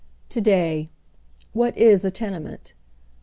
[0.29, 0.89] To day,
[1.53, 2.73] what is a tenement